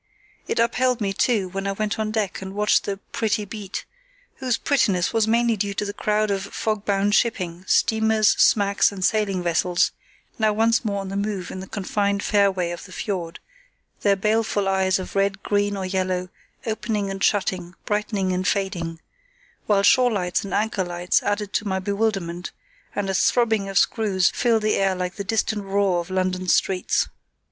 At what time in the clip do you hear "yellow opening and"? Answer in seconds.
15.85-17.23